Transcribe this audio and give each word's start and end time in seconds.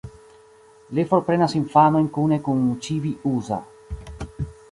Li 0.99 1.03
forprenas 1.11 1.53
infanojn 1.59 2.09
kune 2.17 2.41
kun 2.47 2.65
Ĉibi-usa. 2.87 3.63